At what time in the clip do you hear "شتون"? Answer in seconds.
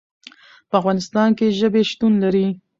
1.91-2.13